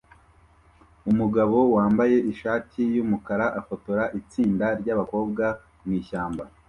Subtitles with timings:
[1.11, 5.45] Umugabo wambaye ishati yumukara afotora itsinda ryabakobwa
[5.85, 6.43] mwishyamba